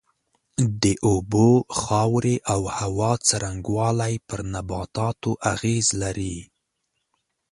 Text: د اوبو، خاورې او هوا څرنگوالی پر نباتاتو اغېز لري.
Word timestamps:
د 0.83 0.85
اوبو، 1.07 1.49
خاورې 1.81 2.35
او 2.53 2.61
هوا 2.77 3.11
څرنگوالی 3.27 4.13
پر 4.27 4.39
نباتاتو 4.53 5.31
اغېز 5.53 5.87
لري. 6.01 6.35